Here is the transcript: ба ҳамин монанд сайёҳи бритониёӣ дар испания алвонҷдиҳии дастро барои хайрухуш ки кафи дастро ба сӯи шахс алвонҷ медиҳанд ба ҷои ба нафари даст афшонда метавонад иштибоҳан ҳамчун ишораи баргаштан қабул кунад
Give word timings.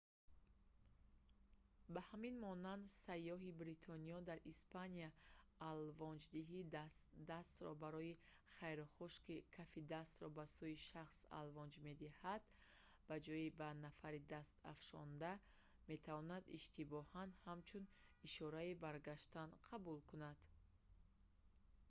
ба 1.93 2.01
ҳамин 2.09 2.35
монанд 2.47 2.85
сайёҳи 3.05 3.51
бритониёӣ 3.61 4.19
дар 4.29 4.39
испания 4.53 5.09
алвонҷдиҳии 5.71 6.69
дастро 7.31 7.71
барои 7.83 8.19
хайрухуш 8.57 9.13
ки 9.25 9.35
кафи 9.55 9.81
дастро 9.95 10.27
ба 10.37 10.45
сӯи 10.57 10.75
шахс 10.89 11.17
алвонҷ 11.39 11.73
медиҳанд 11.87 12.43
ба 13.07 13.15
ҷои 13.27 13.47
ба 13.59 13.67
нафари 13.85 14.19
даст 14.33 14.53
афшонда 14.73 15.31
метавонад 15.91 16.43
иштибоҳан 16.57 17.29
ҳамчун 17.45 17.83
ишораи 18.27 18.73
баргаштан 18.85 19.49
қабул 19.67 19.97
кунад 20.09 20.39